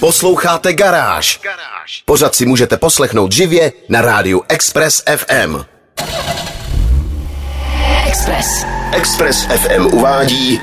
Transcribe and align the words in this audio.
Posloucháte 0.00 0.72
Garáž. 0.72 1.40
Pořád 2.04 2.34
si 2.34 2.46
můžete 2.46 2.76
poslechnout 2.76 3.32
živě 3.32 3.72
na 3.88 4.00
rádiu 4.00 4.42
Express 4.48 5.02
FM. 5.16 5.56
Express. 8.06 8.64
Express 8.92 9.44
FM 9.44 9.86
uvádí 9.86 10.60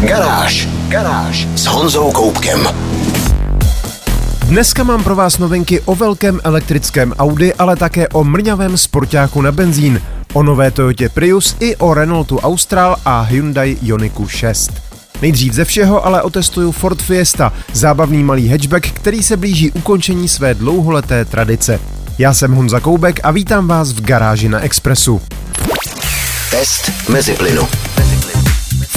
Garáž. 0.00 0.68
Garáž 0.88 1.46
s 1.54 1.66
Honzou 1.66 2.12
Koupkem. 2.12 2.68
Dneska 4.38 4.82
mám 4.82 5.04
pro 5.04 5.16
vás 5.16 5.38
novinky 5.38 5.80
o 5.80 5.94
velkém 5.94 6.40
elektrickém 6.44 7.14
Audi, 7.18 7.54
ale 7.54 7.76
také 7.76 8.08
o 8.08 8.24
mrňavém 8.24 8.78
sportáku 8.78 9.42
na 9.42 9.52
benzín, 9.52 10.02
o 10.32 10.42
nové 10.42 10.70
Toyotě 10.70 11.08
Prius 11.08 11.56
i 11.60 11.76
o 11.76 11.94
Renaultu 11.94 12.38
Austral 12.38 12.96
a 13.04 13.20
Hyundai 13.20 13.76
Ioniku 13.82 14.28
6. 14.28 14.87
Nejdřív 15.22 15.52
ze 15.52 15.64
všeho 15.64 16.06
ale 16.06 16.22
otestuju 16.22 16.72
Ford 16.72 17.02
Fiesta, 17.02 17.52
zábavný 17.72 18.24
malý 18.24 18.48
hatchback, 18.48 18.86
který 18.86 19.22
se 19.22 19.36
blíží 19.36 19.70
ukončení 19.70 20.28
své 20.28 20.54
dlouholeté 20.54 21.24
tradice. 21.24 21.80
Já 22.18 22.34
jsem 22.34 22.52
Honza 22.52 22.80
Koubek 22.80 23.20
a 23.22 23.30
vítám 23.30 23.68
vás 23.68 23.92
v 23.92 24.00
garáži 24.00 24.48
na 24.48 24.60
Expressu. 24.60 25.20
Test 26.50 27.08
mezi 27.08 27.34
plynu. 27.34 27.68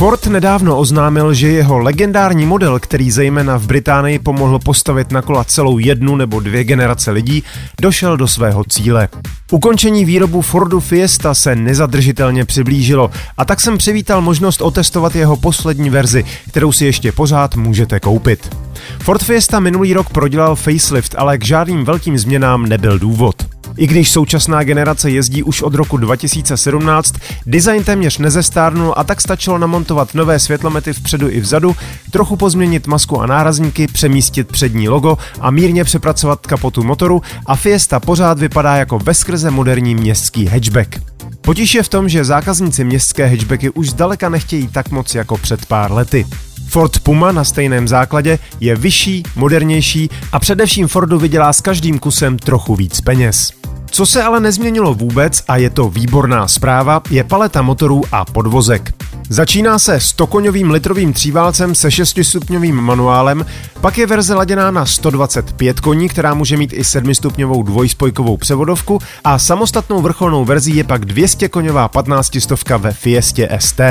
Ford 0.02 0.28
nedávno 0.28 0.78
oznámil, 0.78 1.34
že 1.34 1.48
jeho 1.48 1.78
legendární 1.80 2.46
model, 2.46 2.80
který 2.80 3.12
zejména 3.12 3.58
v 3.58 3.66
Británii 3.66 4.20
pomohl 4.20 4.60
postavit 4.60 5.12
na 5.12 5.22
kola 5.22 5.44
celou 5.44 5.78
jednu 5.78 6.16
nebo 6.16 6.40
dvě 6.40 6.64
generace 6.64 7.12
lidí, 7.12 7.44
došel 7.82 8.18
do 8.18 8.28
svého 8.28 8.64
cíle. 8.64 9.10
Ukončení 9.52 10.06
výrobu 10.06 10.42
Fordu 10.42 10.80
Fiesta 10.80 11.34
se 11.34 11.56
nezadržitelně 11.56 12.46
přiblížilo 12.46 13.12
a 13.38 13.46
tak 13.46 13.62
jsem 13.62 13.78
přivítal 13.78 14.22
možnost 14.22 14.62
otestovat 14.62 15.16
jeho 15.16 15.38
poslední 15.38 15.90
verzi, 15.90 16.24
kterou 16.50 16.72
si 16.72 16.86
ještě 16.86 17.12
pořád 17.12 17.56
můžete 17.56 18.00
koupit. 18.00 18.56
Ford 19.00 19.24
Fiesta 19.24 19.60
minulý 19.60 19.94
rok 19.94 20.10
prodělal 20.10 20.56
facelift, 20.56 21.16
ale 21.18 21.38
k 21.38 21.46
žádným 21.46 21.86
velkým 21.86 22.18
změnám 22.18 22.66
nebyl 22.66 23.00
důvod. 23.00 23.36
I 23.78 23.88
když 23.88 24.12
současná 24.12 24.64
generace 24.64 25.12
jezdí 25.12 25.44
už 25.44 25.62
od 25.62 25.76
roku 25.76 25.98
2017, 25.98 27.16
design 27.46 27.84
téměř 27.84 28.18
nezestárnul 28.18 28.94
a 28.98 29.04
tak 29.04 29.22
stačilo 29.22 29.58
namontovat 29.58 30.14
nové 30.14 30.40
světlomety 30.40 30.94
vpředu 30.94 31.30
i 31.30 31.40
vzadu, 31.40 31.76
trochu 32.12 32.36
pozměnit 32.36 32.88
masku 32.88 33.22
a 33.22 33.26
nárazníky, 33.26 33.88
přemístit 33.88 34.48
přední 34.48 34.90
logo 34.90 35.18
a 35.40 35.52
mírně 35.52 35.84
přepracovat 35.84 36.48
kapotu 36.48 36.84
motoru 36.84 37.22
a 37.46 37.56
Fiesta 37.56 38.00
pořád 38.00 38.40
vypadá 38.40 38.76
jako 38.76 39.00
veskrze 39.00 39.52
moderní 39.52 39.96
městský 39.96 40.46
hatchback. 40.46 41.02
Potíž 41.42 41.76
je 41.76 41.84
v 41.84 41.90
tom, 41.90 42.10
že 42.10 42.26
zákazníci 42.26 42.84
městské 42.84 43.28
hatchbacky 43.28 43.70
už 43.70 43.90
zdaleka 43.90 44.30
nechtějí 44.30 44.68
tak 44.68 44.92
moc 44.92 45.16
jako 45.16 45.38
před 45.38 45.66
pár 45.66 45.92
lety. 45.92 46.26
Ford 46.68 47.00
Puma 47.00 47.32
na 47.32 47.44
stejném 47.44 47.88
základě 47.88 48.40
je 48.60 48.76
vyšší, 48.76 49.24
modernější 49.36 50.10
a 50.32 50.40
především 50.40 50.88
Fordu 50.88 51.20
vydělá 51.20 51.54
s 51.54 51.62
každým 51.62 52.00
kusem 52.00 52.38
trochu 52.38 52.76
víc 52.76 53.02
peněz. 53.02 53.61
Co 53.94 54.06
se 54.06 54.24
ale 54.24 54.40
nezměnilo 54.40 54.94
vůbec 54.94 55.44
a 55.48 55.58
je 55.58 55.70
to 55.70 55.90
výborná 55.90 56.48
zpráva, 56.48 57.02
je 57.10 57.24
paleta 57.24 57.62
motorů 57.62 58.02
a 58.12 58.26
podvozek. 58.26 58.94
Začíná 59.30 59.80
se 59.80 59.98
100-koňovým 59.98 60.72
litrovým 60.72 61.14
tříválcem 61.14 61.76
se 61.76 61.88
6-stupňovým 61.88 62.74
manuálem, 62.74 63.46
pak 63.82 63.98
je 63.98 64.08
verze 64.08 64.34
laděná 64.36 64.72
na 64.72 64.86
125 64.86 65.80
koní, 65.80 66.10
která 66.10 66.34
může 66.34 66.58
mít 66.58 66.74
i 66.74 66.82
7-stupňovou 66.82 67.64
dvojspojkovou 67.64 68.38
převodovku 68.38 69.00
a 69.24 69.40
samostatnou 69.40 70.02
vrcholnou 70.02 70.46
verzí 70.46 70.76
je 70.76 70.84
pak 70.84 71.06
200-koňová 71.06 71.88
15 71.88 72.40
stovka 72.40 72.78
ve 72.78 72.92
Fiestě 72.92 73.50
ST. 73.60 73.82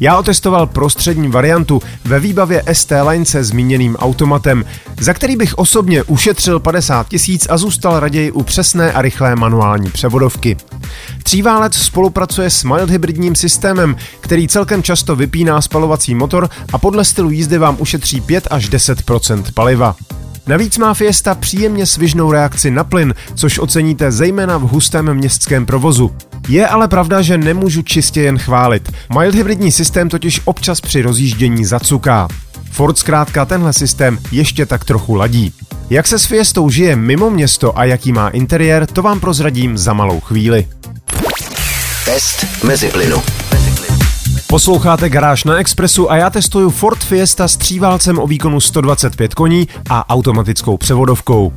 Já 0.00 0.18
otestoval 0.18 0.66
prostřední 0.66 1.28
variantu 1.28 1.82
ve 2.04 2.20
výbavě 2.20 2.62
ST 2.72 2.92
Line 3.08 3.24
se 3.24 3.44
zmíněným 3.44 3.96
automatem, 3.96 4.64
za 5.00 5.14
který 5.14 5.36
bych 5.36 5.58
osobně 5.58 6.02
ušetřil 6.02 6.60
50 6.60 7.08
tisíc 7.08 7.46
a 7.50 7.58
zůstal 7.58 8.00
raději 8.00 8.30
u 8.30 8.42
přesné 8.42 8.92
a 8.92 9.02
rychlé 9.02 9.36
manuální 9.36 9.90
převodovky. 9.90 10.56
Tříválec 11.22 11.74
spolupracuje 11.74 12.50
s 12.50 12.64
mild 12.64 12.90
hybridním 12.90 13.34
systémem, 13.34 13.96
který 14.20 14.48
celkem 14.48 14.82
často 14.82 15.16
vypíná 15.16 15.60
spalovací 15.60 16.14
motor 16.14 16.48
a 16.72 16.78
podle 16.78 17.04
stylu 17.04 17.30
jízdy 17.30 17.58
vám 17.58 17.76
ušetří 17.78 18.20
5 18.20 18.48
až 18.50 18.70
10% 18.70 19.44
paliva. 19.54 19.96
Navíc 20.46 20.78
má 20.78 20.94
Fiesta 20.94 21.34
příjemně 21.34 21.86
svižnou 21.86 22.32
reakci 22.32 22.70
na 22.70 22.84
plyn, 22.84 23.14
což 23.34 23.58
oceníte 23.58 24.12
zejména 24.12 24.58
v 24.58 24.62
hustém 24.62 25.14
městském 25.14 25.66
provozu. 25.66 26.10
Je 26.50 26.66
ale 26.66 26.88
pravda, 26.88 27.22
že 27.22 27.38
nemůžu 27.38 27.82
čistě 27.82 28.20
jen 28.20 28.38
chválit. 28.38 28.92
Mild 29.18 29.34
hybridní 29.34 29.72
systém 29.72 30.08
totiž 30.08 30.40
občas 30.44 30.80
při 30.80 31.02
rozjíždění 31.02 31.64
zacuká. 31.64 32.28
Ford 32.70 32.98
zkrátka 32.98 33.44
tenhle 33.44 33.72
systém 33.72 34.18
ještě 34.32 34.66
tak 34.66 34.84
trochu 34.84 35.14
ladí. 35.14 35.52
Jak 35.90 36.06
se 36.06 36.18
s 36.18 36.24
Fiestou 36.24 36.70
žije 36.70 36.96
mimo 36.96 37.30
město 37.30 37.78
a 37.78 37.84
jaký 37.84 38.12
má 38.12 38.28
interiér, 38.28 38.86
to 38.86 39.02
vám 39.02 39.20
prozradím 39.20 39.78
za 39.78 39.92
malou 39.92 40.20
chvíli. 40.20 40.68
Test 42.04 42.46
mezi 42.64 42.88
plynu. 42.88 43.39
Posloucháte 44.50 45.08
Garáž 45.08 45.44
na 45.44 45.56
Expressu 45.56 46.10
a 46.10 46.16
já 46.16 46.30
testuju 46.30 46.70
Ford 46.70 46.98
Fiesta 46.98 47.48
s 47.48 47.56
tříválcem 47.56 48.18
o 48.18 48.26
výkonu 48.26 48.60
125 48.60 49.34
koní 49.34 49.68
a 49.90 50.10
automatickou 50.10 50.76
převodovkou. 50.76 51.52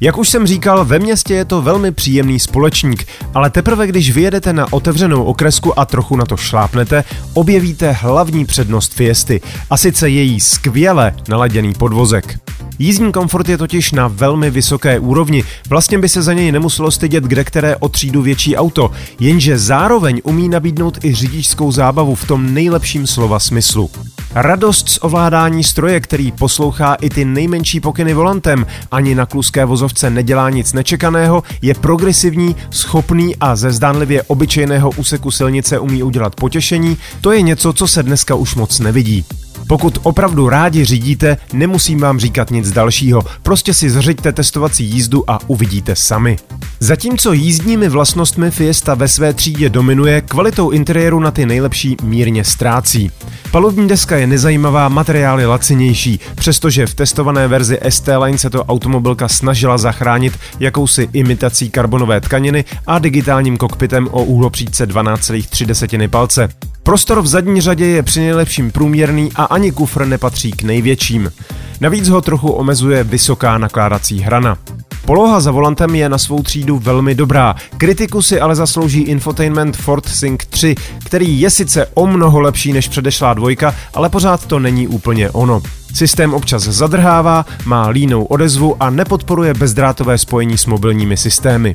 Jak 0.00 0.18
už 0.18 0.28
jsem 0.28 0.46
říkal, 0.46 0.84
ve 0.84 0.98
městě 0.98 1.34
je 1.34 1.44
to 1.44 1.62
velmi 1.62 1.92
příjemný 1.92 2.40
společník, 2.40 3.06
ale 3.34 3.50
teprve 3.50 3.86
když 3.86 4.10
vyjedete 4.10 4.52
na 4.52 4.72
otevřenou 4.72 5.24
okresku 5.24 5.78
a 5.78 5.84
trochu 5.84 6.16
na 6.16 6.26
to 6.26 6.36
šlápnete, 6.36 7.04
objevíte 7.34 7.92
hlavní 7.92 8.44
přednost 8.44 8.94
Fiesty, 8.94 9.40
a 9.70 9.76
sice 9.76 10.08
její 10.08 10.40
skvěle 10.40 11.14
naladěný 11.28 11.74
podvozek. 11.74 12.38
Jízdní 12.78 13.12
komfort 13.12 13.48
je 13.48 13.58
totiž 13.58 13.92
na 13.92 14.08
velmi 14.08 14.50
vysoké 14.50 14.98
úrovni, 14.98 15.44
vlastně 15.68 15.98
by 15.98 16.08
se 16.08 16.22
za 16.22 16.32
něj 16.32 16.52
nemuselo 16.52 16.90
stydět 16.90 17.24
kde 17.24 17.44
které 17.44 17.76
o 17.76 17.88
třídu 17.88 18.22
větší 18.22 18.56
auto, 18.56 18.90
jenže 19.20 19.58
zároveň 19.58 20.20
umí 20.24 20.48
nabídnout 20.48 21.04
i 21.04 21.14
řidičskou 21.14 21.72
zábavu 21.72 22.14
v 22.14 22.26
tom 22.26 22.54
nejlepším 22.54 23.06
slova 23.06 23.38
smyslu. 23.38 23.90
Radost 24.34 24.88
z 24.88 24.98
ovládání 25.02 25.64
stroje, 25.64 26.00
který 26.00 26.32
poslouchá 26.32 26.94
i 26.94 27.10
ty 27.10 27.24
nejmenší 27.24 27.80
pokyny 27.80 28.14
volantem, 28.14 28.66
ani 28.90 29.14
na 29.14 29.26
kluské 29.26 29.64
vozovce 29.64 30.10
nedělá 30.10 30.50
nic 30.50 30.72
nečekaného, 30.72 31.42
je 31.62 31.74
progresivní, 31.74 32.56
schopný 32.70 33.36
a 33.36 33.56
ze 33.56 33.72
zdánlivě 33.72 34.22
obyčejného 34.22 34.90
úseku 34.90 35.30
silnice 35.30 35.78
umí 35.78 36.02
udělat 36.02 36.34
potěšení, 36.34 36.96
to 37.20 37.32
je 37.32 37.42
něco, 37.42 37.72
co 37.72 37.86
se 37.86 38.02
dneska 38.02 38.34
už 38.34 38.54
moc 38.54 38.78
nevidí. 38.78 39.24
Pokud 39.68 39.98
opravdu 40.02 40.48
rádi 40.48 40.84
řídíte, 40.84 41.36
nemusím 41.52 42.00
vám 42.00 42.20
říkat 42.20 42.50
nic 42.50 42.72
dalšího, 42.72 43.22
prostě 43.42 43.74
si 43.74 43.90
zřiďte 43.90 44.32
testovací 44.32 44.84
jízdu 44.84 45.30
a 45.30 45.38
uvidíte 45.46 45.96
sami. 45.96 46.36
Zatímco 46.80 47.32
jízdními 47.32 47.88
vlastnostmi 47.88 48.50
Fiesta 48.50 48.94
ve 48.94 49.08
své 49.08 49.32
třídě 49.32 49.68
dominuje, 49.68 50.20
kvalitou 50.20 50.70
interiéru 50.70 51.20
na 51.20 51.30
ty 51.30 51.46
nejlepší 51.46 51.96
mírně 52.02 52.44
ztrácí. 52.44 53.10
Palubní 53.50 53.88
deska 53.88 54.16
je 54.16 54.26
nezajímavá, 54.26 54.88
materiál 54.88 55.40
je 55.40 55.46
lacinější, 55.46 56.20
přestože 56.34 56.86
v 56.86 56.94
testované 56.94 57.48
verzi 57.48 57.78
ST 57.88 58.08
Line 58.22 58.38
se 58.38 58.50
to 58.50 58.64
automobilka 58.64 59.28
snažila 59.28 59.78
zachránit 59.78 60.38
jakousi 60.60 61.08
imitací 61.12 61.70
karbonové 61.70 62.20
tkaniny 62.20 62.64
a 62.86 62.98
digitálním 62.98 63.56
kokpitem 63.56 64.08
o 64.10 64.24
úhlopříčce 64.24 64.88
12,3 64.88 66.08
palce. 66.08 66.48
Prostor 66.88 67.22
v 67.22 67.26
zadní 67.26 67.60
řadě 67.60 67.86
je 67.86 68.02
při 68.02 68.20
nejlepším 68.20 68.70
průměrný 68.70 69.30
a 69.34 69.44
ani 69.44 69.72
kufr 69.72 70.04
nepatří 70.04 70.52
k 70.52 70.62
největším. 70.62 71.32
Navíc 71.80 72.08
ho 72.08 72.20
trochu 72.20 72.50
omezuje 72.52 73.04
vysoká 73.04 73.58
nakládací 73.58 74.20
hrana. 74.20 74.58
Poloha 75.04 75.40
za 75.40 75.50
volantem 75.50 75.94
je 75.94 76.08
na 76.08 76.18
svou 76.18 76.42
třídu 76.42 76.78
velmi 76.78 77.14
dobrá. 77.14 77.56
Kritiku 77.76 78.22
si 78.22 78.40
ale 78.40 78.54
zaslouží 78.54 79.00
infotainment 79.00 79.76
Ford 79.76 80.08
Sync 80.08 80.40
3, 80.50 80.74
který 81.04 81.40
je 81.40 81.50
sice 81.50 81.86
o 81.94 82.06
mnoho 82.06 82.40
lepší 82.40 82.72
než 82.72 82.88
předešlá 82.88 83.34
dvojka, 83.34 83.74
ale 83.94 84.08
pořád 84.08 84.46
to 84.46 84.58
není 84.58 84.88
úplně 84.88 85.30
ono. 85.30 85.62
Systém 85.94 86.34
občas 86.34 86.62
zadrhává, 86.62 87.46
má 87.64 87.88
línou 87.88 88.24
odezvu 88.24 88.76
a 88.80 88.90
nepodporuje 88.90 89.54
bezdrátové 89.54 90.18
spojení 90.18 90.58
s 90.58 90.66
mobilními 90.66 91.16
systémy. 91.16 91.72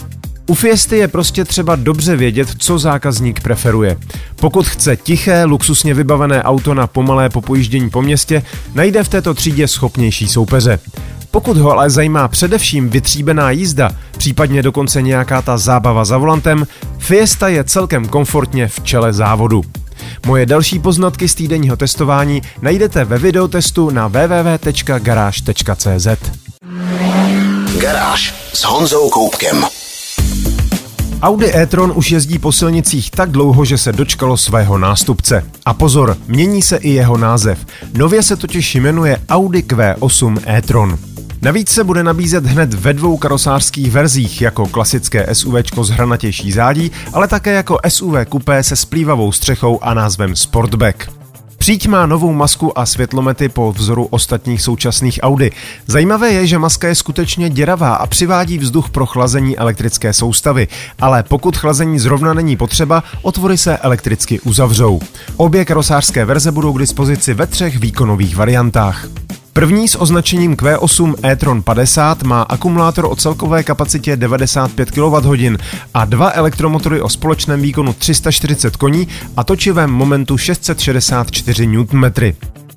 U 0.48 0.54
Fiesty 0.54 0.98
je 0.98 1.08
prostě 1.08 1.46
třeba 1.46 1.76
dobře 1.76 2.16
vědět, 2.16 2.50
co 2.58 2.80
zákazník 2.80 3.42
preferuje. 3.42 3.98
Pokud 4.36 4.68
chce 4.68 4.98
tiché, 4.98 5.44
luxusně 5.44 5.94
vybavené 5.94 6.44
auto 6.44 6.74
na 6.74 6.88
pomalé 6.88 7.30
popojíždění 7.30 7.90
po 7.90 8.02
městě, 8.02 8.44
najde 8.74 9.04
v 9.04 9.10
této 9.10 9.34
třídě 9.34 9.68
schopnější 9.68 10.28
soupeře. 10.28 10.80
Pokud 11.32 11.58
ho 11.58 11.72
ale 11.72 11.90
zajímá 11.90 12.28
především 12.28 12.90
vytříbená 12.90 13.52
jízda, 13.52 13.92
případně 14.18 14.62
dokonce 14.62 15.02
nějaká 15.02 15.42
ta 15.42 15.58
zábava 15.58 16.06
za 16.06 16.18
volantem, 16.18 16.68
Fiesta 16.98 17.48
je 17.48 17.64
celkem 17.64 18.08
komfortně 18.08 18.68
v 18.68 18.80
čele 18.80 19.14
závodu. 19.14 19.62
Moje 20.26 20.46
další 20.46 20.80
poznatky 20.80 21.28
z 21.28 21.36
týdenního 21.36 21.78
testování 21.78 22.42
najdete 22.62 23.06
ve 23.06 23.18
videotestu 23.18 23.90
na 23.90 24.08
www.garage.cz. 24.08 25.28
Garáž 27.78 28.34
s 28.54 28.64
Honzou 28.64 29.10
Koupkem. 29.10 29.66
Audi 31.24 31.52
e-tron 31.56 31.94
už 31.96 32.12
jezdí 32.12 32.40
po 32.40 32.52
silnicích 32.52 33.12
tak 33.12 33.32
dlouho, 33.32 33.66
že 33.66 33.78
se 33.78 33.92
dočkalo 33.92 34.38
svého 34.38 34.78
nástupce. 34.78 35.46
A 35.66 35.74
pozor, 35.74 36.18
mění 36.28 36.62
se 36.62 36.78
i 36.78 36.90
jeho 36.90 37.18
název. 37.18 37.66
Nově 37.94 38.24
se 38.24 38.36
totiž 38.36 38.76
jmenuje 38.76 39.18
Audi 39.30 39.60
Q8 39.60 40.40
e-tron. 40.48 41.00
Navíc 41.42 41.70
se 41.70 41.84
bude 41.84 42.04
nabízet 42.04 42.46
hned 42.46 42.74
ve 42.74 42.94
dvou 42.94 43.18
karosářských 43.18 43.92
verzích, 43.92 44.42
jako 44.42 44.68
klasické 44.68 45.36
SUV 45.36 45.56
s 45.82 45.90
hranatější 45.90 46.52
zádí, 46.52 46.92
ale 47.14 47.28
také 47.28 47.54
jako 47.54 47.78
SUV 47.88 48.16
kupé 48.30 48.64
se 48.64 48.76
splývavou 48.76 49.32
střechou 49.32 49.84
a 49.84 49.94
názvem 49.94 50.36
Sportback. 50.36 51.23
Příď 51.64 51.88
má 51.88 52.06
novou 52.06 52.34
masku 52.34 52.80
a 52.80 52.86
světlomety 52.86 53.50
po 53.50 53.72
vzoru 53.72 54.06
ostatních 54.06 54.62
současných 54.62 55.20
Audi. 55.24 55.52
Zajímavé 55.88 56.32
je, 56.32 56.48
že 56.48 56.60
maska 56.60 56.88
je 56.88 56.96
skutečně 56.96 57.50
děravá 57.50 57.96
a 57.96 58.08
přivádí 58.08 58.58
vzduch 58.58 58.90
pro 58.90 59.06
chlazení 59.06 59.58
elektrické 59.58 60.14
soustavy, 60.14 60.68
ale 61.00 61.24
pokud 61.24 61.58
chlazení 61.58 62.00
zrovna 62.00 62.34
není 62.34 62.58
potřeba, 62.58 63.04
otvory 63.22 63.58
se 63.58 63.78
elektricky 63.78 64.40
uzavřou. 64.40 65.00
Obě 65.38 65.66
karosářské 65.66 66.26
verze 66.26 66.52
budou 66.52 66.74
k 66.74 66.80
dispozici 66.80 67.34
ve 67.34 67.48
třech 67.48 67.80
výkonových 67.80 68.36
variantách. 68.36 69.08
První 69.54 69.88
s 69.88 70.02
označením 70.02 70.56
Q8 70.56 71.16
e-tron 71.24 71.62
50 71.62 72.24
má 72.24 72.42
akumulátor 72.42 73.06
o 73.06 73.16
celkové 73.16 73.64
kapacitě 73.64 74.18
95 74.18 74.92
kWh 74.92 75.58
a 75.94 76.06
dva 76.06 76.32
elektromotory 76.32 77.02
o 77.02 77.10
společném 77.10 77.62
výkonu 77.62 77.94
340 77.94 78.76
koní 78.76 79.08
a 79.38 79.44
točivém 79.44 79.92
momentu 79.92 80.38
664 80.38 81.68
Nm. 81.68 82.04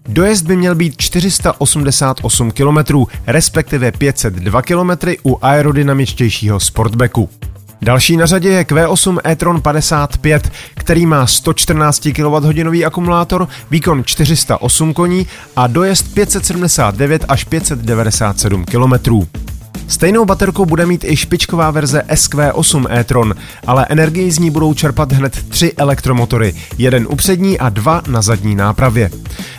Dojezd 0.09 0.47
by 0.47 0.57
měl 0.57 0.75
být 0.75 0.95
488 0.97 2.51
km, 2.51 2.79
respektive 3.27 3.93
502 3.93 4.63
km 4.63 4.91
u 5.25 5.39
aerodynamičtějšího 5.43 6.61
Sportbacku. 6.61 7.31
Další 7.83 8.17
na 8.17 8.27
řadě 8.27 8.49
je 8.49 8.63
Q8 8.63 9.19
e-tron 9.25 9.61
55, 9.61 10.53
který 10.75 11.07
má 11.07 11.27
114 11.27 12.09
kWh 12.13 12.87
akumulátor, 12.87 13.49
výkon 13.71 14.05
408 14.05 14.95
koní 14.95 15.27
a 15.57 15.67
dojezd 15.67 16.15
579 16.15 17.25
až 17.29 17.45
597 17.45 18.65
km. 18.65 19.27
Stejnou 19.89 20.25
baterku 20.25 20.67
bude 20.67 20.87
mít 20.87 21.05
i 21.05 21.17
špičková 21.17 21.71
verze 21.71 22.03
SQ8 22.09 22.87
e-tron, 22.91 23.35
ale 23.67 23.87
energii 23.89 24.31
z 24.31 24.39
ní 24.39 24.51
budou 24.51 24.75
čerpat 24.75 25.13
hned 25.13 25.49
tři 25.49 25.73
elektromotory, 25.77 26.55
jeden 26.79 27.07
u 27.11 27.17
přední 27.17 27.59
a 27.59 27.69
dva 27.69 28.03
na 28.09 28.23
zadní 28.23 28.55
nápravě. 28.55 29.11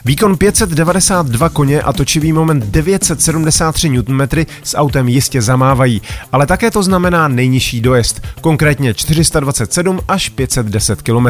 Výkon 0.05 0.37
592 0.37 1.49
koně 1.49 1.81
a 1.81 1.93
točivý 1.93 2.33
moment 2.33 2.65
973 2.65 3.89
Nm 3.89 4.21
s 4.63 4.77
autem 4.77 5.07
jistě 5.07 5.41
zamávají, 5.41 6.01
ale 6.31 6.45
také 6.45 6.71
to 6.71 6.83
znamená 6.83 7.27
nejnižší 7.27 7.81
dojezd, 7.81 8.21
konkrétně 8.41 8.93
427 8.93 9.99
až 10.07 10.29
510 10.29 11.01
km. 11.01 11.27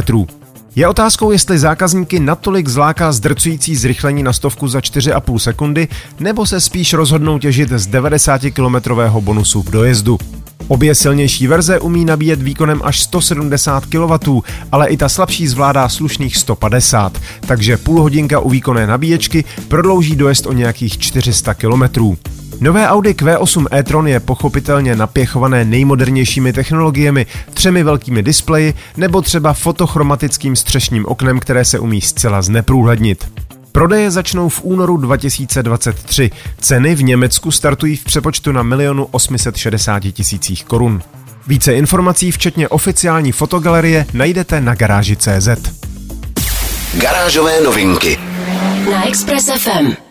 Je 0.78 0.88
otázkou, 0.88 1.32
jestli 1.32 1.60
zákazníky 1.60 2.20
natolik 2.20 2.68
zláká 2.68 3.12
zdrcující 3.12 3.76
zrychlení 3.76 4.24
na 4.24 4.34
stovku 4.34 4.68
za 4.68 4.80
4,5 4.80 5.38
sekundy, 5.38 5.88
nebo 6.20 6.46
se 6.46 6.62
spíš 6.62 6.94
rozhodnou 6.94 7.40
těžit 7.40 7.70
z 7.70 7.88
90-kilometrového 7.88 9.22
bonusu 9.22 9.62
v 9.62 9.72
dojezdu. 9.72 10.18
Obě 10.68 10.96
silnější 10.96 11.48
verze 11.48 11.80
umí 11.80 12.06
nabíjet 12.06 12.42
výkonem 12.42 12.82
až 12.84 13.00
170 13.00 13.86
kW, 13.86 14.40
ale 14.72 14.88
i 14.88 14.98
ta 14.98 15.10
slabší 15.10 15.48
zvládá 15.48 15.90
slušných 15.90 16.38
150, 16.38 17.22
takže 17.48 17.78
půl 17.78 18.02
hodinka 18.02 18.40
u 18.40 18.50
výkonné 18.50 18.88
nabíječky 18.88 19.44
prodlouží 19.68 20.16
dojezd 20.16 20.46
o 20.46 20.54
nějakých 20.54 20.98
400 20.98 21.54
km. 21.54 21.84
Nové 22.62 22.88
Audi 22.88 23.14
Q8 23.14 23.66
e-tron 23.72 24.08
je 24.08 24.20
pochopitelně 24.20 24.96
napěchované 24.96 25.66
nejmodernějšími 25.66 26.54
technologiemi, 26.54 27.26
třemi 27.54 27.84
velkými 27.84 28.24
displeji 28.24 28.74
nebo 28.98 29.22
třeba 29.22 29.54
fotochromatickým 29.54 30.56
střešním 30.56 31.06
oknem, 31.06 31.40
které 31.40 31.66
se 31.66 31.80
umí 31.80 32.02
zcela 32.02 32.42
zneprůhlednit. 32.42 33.32
Prodeje 33.72 34.12
začnou 34.12 34.50
v 34.50 34.64
únoru 34.64 34.98
2023. 34.98 36.32
Ceny 36.60 36.96
v 36.96 37.04
Německu 37.04 37.52
startují 37.52 37.96
v 37.96 38.04
přepočtu 38.04 38.52
na 38.52 38.64
milionu 38.64 39.08
860 39.12 40.00
tisících 40.00 40.64
korun. 40.64 41.02
Více 41.48 41.74
informací, 41.74 42.32
včetně 42.32 42.68
oficiální 42.68 43.32
fotogalerie, 43.32 44.06
najdete 44.14 44.62
na 44.62 44.76
garáži.cz. 44.76 45.50
Garážové 46.94 47.62
novinky 47.62 48.20
na 48.92 49.08
Express 49.08 49.50
FM. 49.58 50.07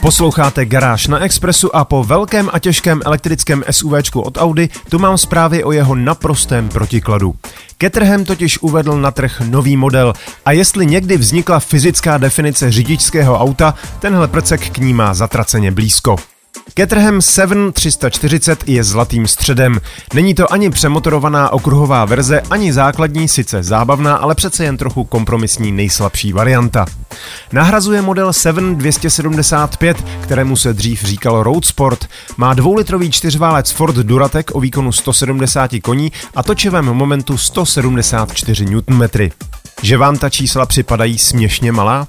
Posloucháte 0.00 0.66
Garáž 0.66 1.06
na 1.06 1.18
Expressu 1.18 1.76
a 1.76 1.84
po 1.84 2.04
velkém 2.04 2.50
a 2.52 2.58
těžkém 2.58 3.00
elektrickém 3.04 3.64
SUVčku 3.70 4.20
od 4.20 4.38
Audi 4.38 4.68
tu 4.88 4.98
mám 4.98 5.18
zprávy 5.18 5.64
o 5.64 5.72
jeho 5.72 5.94
naprostém 5.94 6.68
protikladu. 6.68 7.34
Caterham 7.78 8.24
totiž 8.24 8.58
uvedl 8.58 9.00
na 9.00 9.10
trh 9.10 9.40
nový 9.40 9.76
model 9.76 10.12
a 10.44 10.52
jestli 10.52 10.86
někdy 10.86 11.16
vznikla 11.16 11.60
fyzická 11.60 12.18
definice 12.18 12.70
řidičského 12.70 13.38
auta, 13.38 13.74
tenhle 13.98 14.28
prcek 14.28 14.70
k 14.70 14.78
ní 14.78 14.94
má 14.94 15.14
zatraceně 15.14 15.70
blízko. 15.70 16.16
Caterham 16.74 17.22
7 17.22 17.72
340 17.72 18.68
je 18.68 18.84
zlatým 18.84 19.26
středem. 19.26 19.80
Není 20.14 20.34
to 20.34 20.52
ani 20.52 20.70
přemotorovaná 20.70 21.52
okruhová 21.52 22.04
verze, 22.04 22.40
ani 22.50 22.72
základní, 22.72 23.28
sice 23.28 23.62
zábavná, 23.62 24.16
ale 24.16 24.34
přece 24.34 24.64
jen 24.64 24.76
trochu 24.76 25.04
kompromisní 25.04 25.72
nejslabší 25.72 26.32
varianta. 26.32 26.86
Nahrazuje 27.52 28.02
model 28.02 28.32
7 28.32 28.76
275, 28.76 30.04
kterému 30.20 30.56
se 30.56 30.72
dřív 30.72 31.04
říkalo 31.04 31.42
Road 31.42 31.64
Sport. 31.64 32.08
Má 32.36 32.54
dvoulitrový 32.54 33.10
čtyřválec 33.10 33.70
Ford 33.70 33.94
Duratec 33.96 34.46
o 34.52 34.60
výkonu 34.60 34.92
170 34.92 35.70
koní 35.82 36.12
a 36.34 36.42
točivém 36.42 36.84
momentu 36.84 37.38
174 37.38 38.66
Nm. 38.66 39.02
Že 39.82 39.96
vám 39.96 40.18
ta 40.18 40.30
čísla 40.30 40.66
připadají 40.66 41.18
směšně 41.18 41.72
malá? 41.72 42.08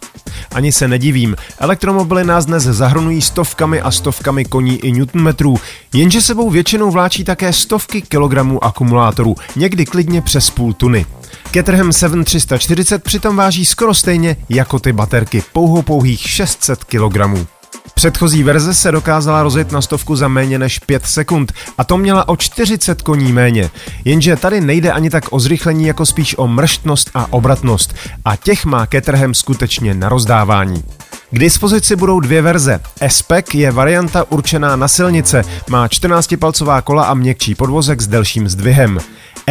Ani 0.53 0.71
se 0.71 0.88
nedivím, 0.88 1.36
elektromobily 1.59 2.24
nás 2.24 2.45
dnes 2.45 2.63
zahrnují 2.63 3.21
stovkami 3.21 3.81
a 3.81 3.92
stovkami 3.92 4.45
koní 4.45 4.77
i 4.77 4.92
newtonmetrů, 4.92 5.57
jenže 5.94 6.21
sebou 6.21 6.50
většinou 6.50 6.92
vláčí 6.92 7.24
také 7.24 7.53
stovky 7.53 8.01
kilogramů 8.01 8.63
akumulátorů, 8.63 9.36
někdy 9.56 9.86
klidně 9.86 10.21
přes 10.21 10.50
půl 10.50 10.74
tuny. 10.74 11.06
Caterham 11.53 11.94
7340 11.94 13.03
přitom 13.03 13.36
váží 13.36 13.65
skoro 13.65 13.94
stejně 13.94 14.38
jako 14.50 14.80
ty 14.80 14.94
baterky, 14.94 15.44
pouhou 15.53 15.81
pouhých 15.81 16.19
600 16.19 16.83
kilogramů. 16.83 17.47
Předchozí 17.94 18.44
verze 18.44 18.73
se 18.73 18.91
dokázala 18.91 19.44
rozjet 19.44 19.71
na 19.71 19.81
stovku 19.81 20.15
za 20.15 20.27
méně 20.27 20.59
než 20.59 20.79
5 20.79 21.06
sekund 21.06 21.53
a 21.77 21.83
to 21.83 21.97
měla 21.97 22.29
o 22.29 22.35
40 22.35 23.01
koní 23.01 23.33
méně. 23.33 23.69
Jenže 24.06 24.35
tady 24.35 24.62
nejde 24.62 24.91
ani 24.91 25.09
tak 25.09 25.23
o 25.29 25.39
zrychlení, 25.39 25.85
jako 25.88 26.06
spíš 26.06 26.38
o 26.38 26.47
mrštnost 26.47 27.12
a 27.13 27.33
obratnost 27.33 27.95
a 28.25 28.35
těch 28.35 28.65
má 28.65 28.85
Caterham 28.85 29.33
skutečně 29.33 29.94
na 29.94 30.09
rozdávání. 30.09 30.83
K 31.31 31.39
dispozici 31.39 31.95
budou 31.95 32.19
dvě 32.19 32.41
verze. 32.41 32.79
S-Pack 33.01 33.56
je 33.56 33.71
varianta 33.71 34.31
určená 34.31 34.75
na 34.75 34.88
silnice, 34.88 35.44
má 35.69 35.87
14-palcová 35.87 36.81
kola 36.81 37.04
a 37.04 37.13
měkčí 37.13 37.56
podvozek 37.56 38.01
s 38.01 38.07
delším 38.07 38.49
zdvihem. 38.49 38.99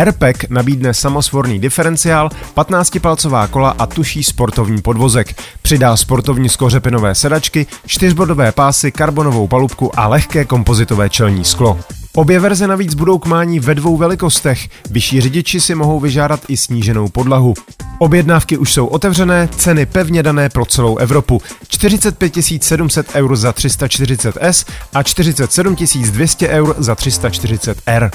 Airpack 0.01 0.51
nabídne 0.51 0.95
samosvorný 0.95 1.59
diferenciál, 1.61 2.31
15-palcová 2.57 3.49
kola 3.49 3.75
a 3.79 3.87
tuší 3.87 4.23
sportovní 4.23 4.83
podvozek. 4.83 5.43
Přidá 5.63 5.97
sportovní 5.97 6.49
skořepinové 6.49 7.15
sedačky, 7.15 7.67
čtyřbodové 7.87 8.53
pásy, 8.53 8.93
karbonovou 8.93 9.47
palubku 9.47 9.99
a 9.99 10.09
lehké 10.09 10.45
kompozitové 10.45 11.09
čelní 11.11 11.45
sklo. 11.45 11.79
Obě 12.15 12.41
verze 12.41 12.67
navíc 12.67 12.95
budou 12.95 13.19
k 13.19 13.27
mání 13.27 13.61
ve 13.61 13.75
dvou 13.75 13.97
velikostech. 13.97 14.69
Vyšší 14.91 15.21
řidiči 15.21 15.61
si 15.61 15.75
mohou 15.75 16.01
vyžádat 16.01 16.41
i 16.49 16.57
sníženou 16.57 17.09
podlahu. 17.09 17.55
Objednávky 17.99 18.59
už 18.59 18.73
jsou 18.73 18.87
otevřené, 18.87 19.49
ceny 19.57 19.87
pevně 19.87 20.23
dané 20.23 20.49
pro 20.49 20.65
celou 20.65 20.97
Evropu. 20.97 21.43
45 21.69 22.35
700 22.61 23.07
eur 23.15 23.37
za 23.37 23.51
340S 23.51 24.69
a 24.95 25.03
47 25.03 25.77
200 26.11 26.49
eur 26.49 26.75
za 26.79 26.95
340R. 26.95 28.11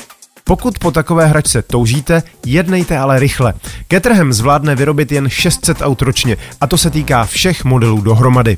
Pokud 0.47 0.79
po 0.79 0.91
takové 0.91 1.27
hračce 1.27 1.61
toužíte, 1.61 2.23
jednejte 2.45 2.97
ale 2.97 3.19
rychle. 3.19 3.53
Caterham 3.87 4.33
zvládne 4.33 4.75
vyrobit 4.75 5.11
jen 5.11 5.29
600 5.29 5.81
aut 5.81 6.01
ročně 6.01 6.37
a 6.61 6.67
to 6.67 6.77
se 6.77 6.89
týká 6.89 7.25
všech 7.25 7.63
modelů 7.63 8.01
dohromady. 8.01 8.57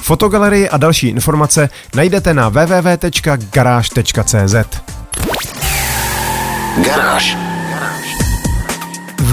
Fotogalerii 0.00 0.68
a 0.68 0.76
další 0.76 1.08
informace 1.08 1.68
najdete 1.94 2.34
na 2.34 2.48
www.garage.cz. 2.48 3.34
Garáž. 6.84 7.53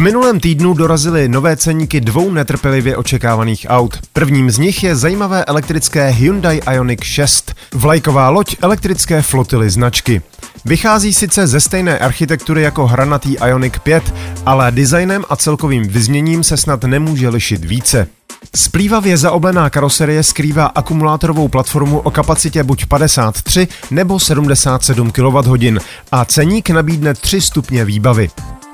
Minulém 0.02 0.40
týdnu 0.40 0.74
dorazily 0.74 1.28
nové 1.28 1.58
ceníky 1.58 2.02
dvou 2.02 2.32
netrpělivě 2.32 2.98
očekávaných 2.98 3.66
aut. 3.70 3.98
Prvním 4.14 4.52
z 4.52 4.58
nich 4.58 4.84
je 4.84 4.96
zajímavé 4.96 5.46
elektrické 5.46 6.10
Hyundai 6.10 6.62
Ioniq 6.72 7.04
6, 7.04 7.56
vlajková 7.74 8.30
loď 8.30 8.56
elektrické 8.62 9.22
flotily 9.22 9.70
značky. 9.70 10.22
Vychází 10.66 11.14
sice 11.14 11.48
ze 11.48 11.60
stejné 11.60 12.00
architektury 12.00 12.62
jako 12.62 12.88
hranatý 12.88 13.36
Ioniq 13.48 13.80
5, 13.80 14.14
ale 14.46 14.72
designem 14.72 15.24
a 15.30 15.36
celkovým 15.36 15.88
vyzněním 15.88 16.44
se 16.44 16.58
snad 16.58 16.84
nemůže 16.84 17.30
lišit 17.30 17.66
více. 17.66 18.08
Splývavě 18.56 19.18
zaoblená 19.18 19.70
karoserie 19.70 20.24
skrývá 20.24 20.66
akumulátorovou 20.66 21.48
platformu 21.48 22.00
o 22.00 22.12
kapacitě 22.12 22.64
buď 22.64 22.86
53 22.86 23.68
nebo 23.92 24.20
77 24.20 25.12
kWh 25.12 25.78
a 26.12 26.26
ceník 26.26 26.70
nabídne 26.70 27.14
3 27.14 27.42
stupně 27.42 27.86
výbavy. 27.86 28.30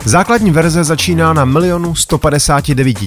Základní 0.05 0.51
verze 0.51 0.83
začíná 0.83 1.33
na 1.33 1.59
1 1.65 1.95
159 1.95 2.97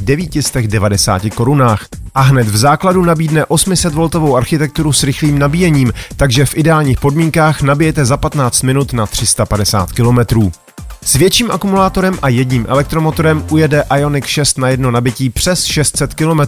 990 0.00 1.22
korunách 1.34 1.86
a 2.14 2.20
hned 2.20 2.48
v 2.48 2.56
základu 2.56 3.04
nabídne 3.04 3.42
800V 3.44 4.36
architekturu 4.36 4.92
s 4.92 5.02
rychlým 5.02 5.38
nabíjením, 5.38 5.92
takže 6.16 6.44
v 6.44 6.56
ideálních 6.56 7.00
podmínkách 7.00 7.62
nabijete 7.62 8.04
za 8.04 8.16
15 8.16 8.62
minut 8.62 8.92
na 8.92 9.06
350 9.06 9.92
km. 9.92 10.50
S 11.04 11.14
větším 11.14 11.50
akumulátorem 11.50 12.18
a 12.22 12.28
jedním 12.28 12.66
elektromotorem 12.68 13.44
ujede 13.50 13.84
Ioniq 13.96 14.26
6 14.26 14.58
na 14.58 14.68
jedno 14.68 14.90
nabití 14.90 15.30
přes 15.30 15.64
600 15.64 16.14
km. 16.14 16.40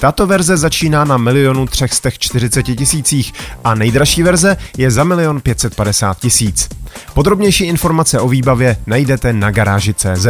Tato 0.00 0.26
verze 0.26 0.56
začíná 0.56 1.04
na 1.04 1.16
milionu 1.16 1.66
340 1.66 2.62
tisících 2.62 3.32
a 3.64 3.74
nejdražší 3.74 4.22
verze 4.22 4.56
je 4.76 4.90
za 4.90 5.04
milion 5.04 5.40
550 5.40 6.18
tisíc. 6.18 6.68
Podrobnější 7.14 7.64
informace 7.64 8.20
o 8.20 8.28
výbavě 8.28 8.76
najdete 8.86 9.32
na 9.32 9.50
garáži 9.50 9.94
CZ. 9.94 10.26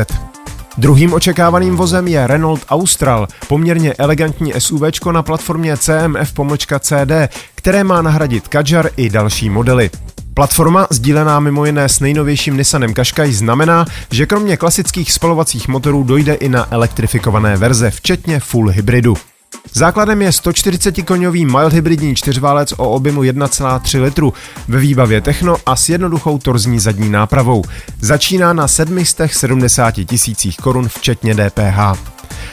Druhým 0.78 1.12
očekávaným 1.12 1.76
vozem 1.76 2.08
je 2.08 2.26
Renault 2.26 2.64
Austral, 2.68 3.28
poměrně 3.49 3.94
elegantní 3.94 4.52
SUV 4.58 4.82
na 5.12 5.23
platformě 5.23 5.75
CMF-CD, 5.75 7.28
které 7.54 7.85
má 7.85 8.02
nahradit 8.02 8.49
Kadjar 8.49 8.90
i 8.96 9.11
další 9.11 9.50
modely. 9.50 9.90
Platforma, 10.35 10.87
sdílená 10.90 11.40
mimo 11.40 11.64
jiné 11.64 11.88
s 11.88 12.00
nejnovějším 12.00 12.56
Nissanem 12.56 12.94
Qashqai, 12.94 13.32
znamená, 13.32 13.87
že 14.11 14.26
kromě 14.26 14.56
klasických 14.56 15.12
spalovacích 15.12 15.68
motorů 15.68 16.02
dojde 16.02 16.35
i 16.35 16.49
na 16.49 16.66
elektrifikované 16.70 17.56
verze, 17.56 17.90
včetně 17.90 18.40
full 18.40 18.68
hybridu. 18.68 19.16
Základem 19.73 20.23
je 20.23 20.31
140-koňový 20.31 21.47
mild 21.47 21.73
hybridní 21.73 22.15
čtyřválec 22.15 22.73
o 22.73 22.91
objemu 22.91 23.23
1,3 23.23 24.03
litru 24.03 24.33
ve 24.69 24.79
výbavě 24.79 25.21
Techno 25.21 25.57
a 25.67 25.76
s 25.76 25.88
jednoduchou 25.88 26.38
torzní 26.38 26.79
zadní 26.79 27.09
nápravou. 27.09 27.62
Začíná 28.00 28.53
na 28.53 28.69
770 28.69 29.91
tisících 29.91 30.57
korun 30.57 30.88
včetně 30.88 31.35
DPH. 31.35 31.79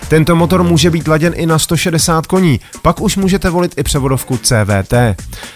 Tento 0.07 0.35
motor 0.35 0.63
může 0.63 0.89
být 0.89 1.07
laděn 1.07 1.33
i 1.35 1.45
na 1.45 1.59
160 1.59 2.27
koní, 2.27 2.59
pak 2.81 3.01
už 3.01 3.17
můžete 3.17 3.49
volit 3.49 3.73
i 3.77 3.83
převodovku 3.83 4.37
CVT. 4.37 4.93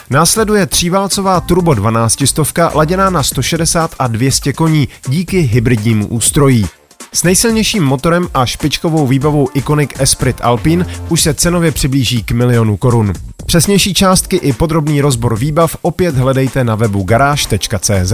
Následuje 0.10 0.66
tříválcová 0.66 1.42
turbo 1.42 1.74
12 1.74 2.28
stovka 2.28 2.72
laděná 2.76 3.10
na 3.10 3.24
160 3.24 3.96
a 4.00 4.08
200 4.08 4.54
koní 4.54 4.88
díky 5.08 5.40
hybridnímu 5.40 6.08
ústrojí. 6.08 6.68
S 7.14 7.24
nejsilnějším 7.24 7.84
motorem 7.84 8.28
a 8.34 8.46
špičkovou 8.46 9.08
výbavou 9.08 9.50
Iconic 9.54 9.90
Esprit 10.00 10.38
Alpine 10.42 10.86
už 11.10 11.22
se 11.22 11.34
cenově 11.34 11.72
přiblíží 11.72 12.24
k 12.24 12.32
milionu 12.32 12.78
korun. 12.78 13.14
Přesnější 13.46 13.94
částky 13.94 14.36
i 14.36 14.54
podrobný 14.54 15.02
rozbor 15.02 15.40
výbav 15.40 15.78
opět 15.82 16.16
hledejte 16.16 16.64
na 16.64 16.76
webu 16.76 17.04
garáž.cz. 17.04 18.14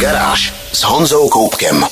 Garáž 0.00 0.54
s 0.72 0.82
Honzou 0.82 1.28
Koupkem. 1.28 1.84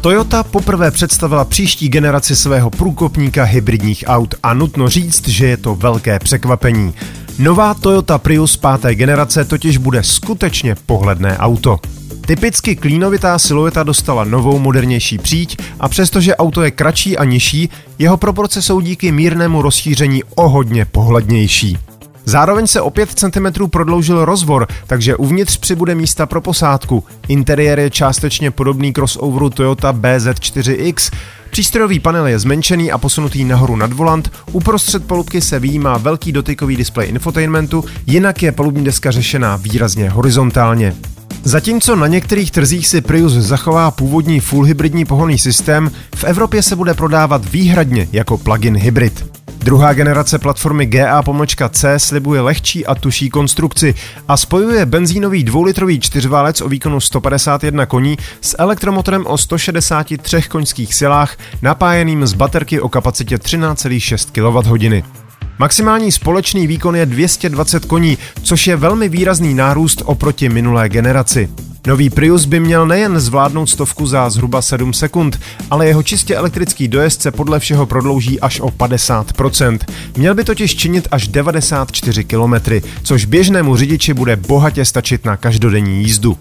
Toyota 0.00 0.42
poprvé 0.42 0.90
představila 0.90 1.44
příští 1.44 1.88
generaci 1.88 2.36
svého 2.36 2.70
průkopníka 2.70 3.44
hybridních 3.44 4.04
aut 4.06 4.34
a 4.42 4.54
nutno 4.54 4.88
říct, 4.88 5.28
že 5.28 5.46
je 5.46 5.56
to 5.56 5.74
velké 5.74 6.18
překvapení. 6.18 6.94
Nová 7.38 7.74
Toyota 7.74 8.18
Prius 8.18 8.56
páté 8.56 8.94
generace 8.94 9.44
totiž 9.44 9.76
bude 9.76 10.02
skutečně 10.02 10.74
pohledné 10.86 11.38
auto. 11.38 11.78
Typicky 12.26 12.76
klínovitá 12.76 13.38
silueta 13.38 13.82
dostala 13.82 14.24
novou 14.24 14.58
modernější 14.58 15.18
příď 15.18 15.56
a 15.80 15.88
přestože 15.88 16.36
auto 16.36 16.62
je 16.62 16.70
kratší 16.70 17.18
a 17.18 17.24
nižší, 17.24 17.70
jeho 17.98 18.16
proporce 18.16 18.62
jsou 18.62 18.80
díky 18.80 19.12
mírnému 19.12 19.62
rozšíření 19.62 20.22
o 20.34 20.48
hodně 20.48 20.84
pohlednější. 20.84 21.78
Zároveň 22.24 22.66
se 22.66 22.80
o 22.80 22.90
5 22.90 23.10
cm 23.10 23.68
prodloužil 23.70 24.24
rozvor, 24.24 24.68
takže 24.86 25.16
uvnitř 25.16 25.56
přibude 25.56 25.94
místa 25.94 26.26
pro 26.26 26.40
posádku. 26.40 27.04
Interiér 27.28 27.78
je 27.78 27.90
částečně 27.90 28.50
podobný 28.50 28.92
crossoveru 28.92 29.50
Toyota 29.50 29.92
BZ4X, 29.92 31.12
Přístrojový 31.50 32.00
panel 32.00 32.26
je 32.26 32.38
zmenšený 32.38 32.92
a 32.92 32.98
posunutý 32.98 33.44
nahoru 33.44 33.76
nad 33.76 33.92
volant, 33.92 34.32
uprostřed 34.52 35.06
polubky 35.06 35.40
se 35.40 35.60
výjímá 35.60 35.98
velký 35.98 36.32
dotykový 36.32 36.76
displej 36.76 37.08
infotainmentu, 37.08 37.84
jinak 38.06 38.42
je 38.42 38.52
palubní 38.52 38.84
deska 38.84 39.10
řešená 39.10 39.56
výrazně 39.56 40.10
horizontálně. 40.10 40.94
Zatímco 41.44 41.96
na 41.96 42.06
některých 42.06 42.50
trzích 42.50 42.88
si 42.88 43.00
Prius 43.00 43.32
zachová 43.32 43.90
původní 43.90 44.40
full 44.40 44.64
hybridní 44.64 45.04
pohonný 45.04 45.38
systém, 45.38 45.90
v 46.16 46.24
Evropě 46.24 46.62
se 46.62 46.76
bude 46.76 46.94
prodávat 46.94 47.52
výhradně 47.52 48.08
jako 48.12 48.38
plug-in 48.38 48.76
hybrid. 48.76 49.26
Druhá 49.58 49.92
generace 49.92 50.38
platformy 50.38 50.86
GA-C 50.86 51.98
slibuje 51.98 52.40
lehčí 52.40 52.86
a 52.86 52.94
tuší 52.94 53.30
konstrukci 53.30 53.94
a 54.28 54.36
spojuje 54.36 54.86
benzínový 54.86 55.44
dvoulitrový 55.44 56.00
čtyřválec 56.00 56.60
o 56.60 56.68
výkonu 56.68 57.00
151 57.00 57.86
koní 57.86 58.18
s 58.40 58.56
elektromotorem 58.58 59.26
o 59.26 59.38
163 59.38 60.42
koňských 60.42 60.94
silách 60.94 61.36
napájeným 61.62 62.26
z 62.26 62.32
baterky 62.32 62.80
o 62.80 62.88
kapacitě 62.88 63.36
13,6 63.36 65.02
kWh. 65.02 65.21
Maximální 65.58 66.12
společný 66.12 66.66
výkon 66.66 66.96
je 66.96 67.06
220 67.06 67.84
koní, 67.84 68.18
což 68.42 68.66
je 68.66 68.76
velmi 68.76 69.08
výrazný 69.08 69.54
nárůst 69.54 70.02
oproti 70.04 70.48
minulé 70.48 70.88
generaci. 70.88 71.48
Nový 71.86 72.10
Prius 72.10 72.44
by 72.44 72.60
měl 72.60 72.86
nejen 72.86 73.20
zvládnout 73.20 73.66
stovku 73.66 74.06
za 74.06 74.30
zhruba 74.30 74.62
7 74.62 74.92
sekund, 74.92 75.40
ale 75.70 75.86
jeho 75.86 76.02
čistě 76.02 76.36
elektrický 76.36 76.88
dojezd 76.88 77.22
se 77.22 77.30
podle 77.30 77.58
všeho 77.60 77.86
prodlouží 77.86 78.40
až 78.40 78.60
o 78.60 78.66
50%. 78.66 79.78
Měl 80.16 80.34
by 80.34 80.44
totiž 80.44 80.76
činit 80.76 81.08
až 81.10 81.28
94 81.28 82.24
km, 82.24 82.54
což 83.02 83.24
běžnému 83.24 83.76
řidiči 83.76 84.14
bude 84.14 84.36
bohatě 84.36 84.84
stačit 84.84 85.24
na 85.24 85.36
každodenní 85.36 86.02
jízdu. 86.02 86.38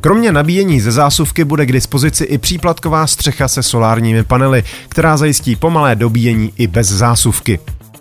Kromě 0.00 0.32
nabíjení 0.32 0.80
ze 0.80 0.92
zásuvky 0.92 1.44
bude 1.44 1.66
k 1.66 1.72
dispozici 1.72 2.24
i 2.24 2.38
příplatková 2.38 3.06
střecha 3.06 3.48
se 3.48 3.62
solárními 3.62 4.24
panely, 4.24 4.64
která 4.88 5.16
zajistí 5.16 5.56
pomalé 5.56 5.96
dobíjení 5.96 6.52
i 6.56 6.66
bez 6.66 6.88
zásuvky. 6.88 7.58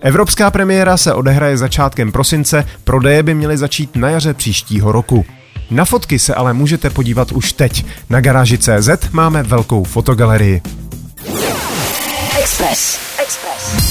Evropská 0.07 0.51
premiéra 0.51 0.97
se 0.97 1.13
odehraje 1.13 1.57
začátkem 1.57 2.11
prosince, 2.11 2.65
prodeje 2.83 3.23
by 3.23 3.33
měly 3.33 3.57
začít 3.57 3.95
na 3.95 4.09
jaře 4.09 4.33
příštího 4.33 4.91
roku. 4.91 5.25
Na 5.71 5.85
fotky 5.85 6.19
se 6.19 6.35
ale 6.35 6.53
můžete 6.53 6.89
podívat 6.89 7.31
už 7.31 7.53
teď. 7.53 7.85
Na 8.09 8.21
garáži 8.21 8.57
CZ 8.57 8.89
máme 9.11 9.43
velkou 9.43 9.83
fotogalerii. 9.83 10.61
Express. 12.39 12.99
Express. 13.23 13.81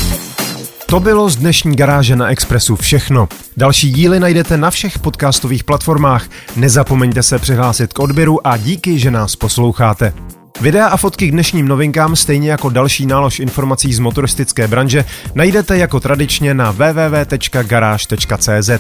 To 0.86 1.00
bylo 1.00 1.28
z 1.28 1.36
dnešní 1.36 1.76
garáže 1.76 2.16
na 2.16 2.28
Expressu 2.28 2.76
všechno. 2.76 3.28
Další 3.56 3.90
díly 3.90 4.20
najdete 4.20 4.56
na 4.56 4.70
všech 4.70 4.98
podcastových 4.98 5.64
platformách. 5.64 6.28
Nezapomeňte 6.56 7.22
se 7.22 7.38
přihlásit 7.38 7.92
k 7.92 7.98
odběru 7.98 8.46
a 8.46 8.56
díky, 8.56 8.98
že 8.98 9.10
nás 9.10 9.36
posloucháte. 9.36 10.12
Videa 10.60 10.86
a 10.86 10.96
fotky 10.96 11.28
k 11.28 11.30
dnešním 11.30 11.68
novinkám, 11.68 12.16
stejně 12.16 12.50
jako 12.50 12.70
další 12.70 13.06
nálož 13.06 13.40
informací 13.40 13.94
z 13.94 13.98
motoristické 13.98 14.68
branže, 14.68 15.04
najdete 15.34 15.78
jako 15.78 16.00
tradičně 16.00 16.54
na 16.54 16.70
www.garage.cz. 16.70 18.70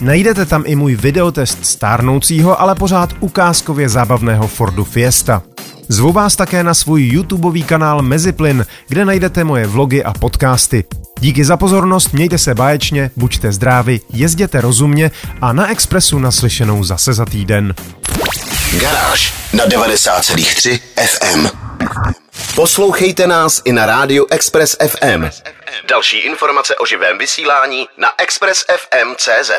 Najdete 0.00 0.46
tam 0.46 0.62
i 0.66 0.76
můj 0.76 0.96
videotest 0.96 1.66
stárnoucího, 1.66 2.60
ale 2.60 2.74
pořád 2.74 3.14
ukázkově 3.20 3.88
zábavného 3.88 4.46
Fordu 4.46 4.84
Fiesta. 4.84 5.42
Zvu 5.88 6.12
vás 6.12 6.36
také 6.36 6.64
na 6.64 6.74
svůj 6.74 7.06
YouTubeový 7.06 7.62
kanál 7.62 8.02
Meziplyn, 8.02 8.66
kde 8.88 9.04
najdete 9.04 9.44
moje 9.44 9.66
vlogy 9.66 10.04
a 10.04 10.12
podcasty. 10.12 10.84
Díky 11.20 11.44
za 11.44 11.56
pozornost, 11.56 12.12
mějte 12.12 12.38
se 12.38 12.54
báječně, 12.54 13.10
buďte 13.16 13.52
zdraví, 13.52 14.00
jezděte 14.12 14.60
rozumně 14.60 15.10
a 15.40 15.52
na 15.52 15.70
Expressu 15.70 16.18
naslyšenou 16.18 16.84
zase 16.84 17.12
za 17.12 17.24
týden. 17.24 17.74
Garáž 18.80 19.34
na 19.52 19.66
90,3 19.66 20.80
FM. 21.06 21.48
Poslouchejte 22.54 23.26
nás 23.26 23.62
i 23.64 23.72
na 23.72 23.86
rádiu 23.86 24.26
Express 24.30 24.76
FM. 24.88 25.30
Další 25.88 26.18
informace 26.18 26.76
o 26.76 26.86
živém 26.86 27.18
vysílání 27.18 27.88
na 27.96 28.12
expressfm.cz. 28.18 29.50